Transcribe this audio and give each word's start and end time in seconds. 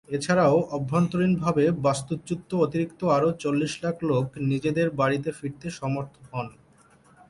এছাড়াও 0.09 0.57
অভ্যন্তরীণভাবে 0.71 1.63
বাস্তুচ্যুত 1.85 2.49
অতিরিক্ত 2.63 2.99
আরও 3.15 3.29
চল্লিশ 3.41 3.73
লাখ 3.83 3.95
লোক 4.09 4.25
নিজেদের 4.49 4.87
বাড়িতে 4.99 5.29
ফিরতে 5.37 5.67
সমর্থ 5.79 6.15
হন। 6.29 6.47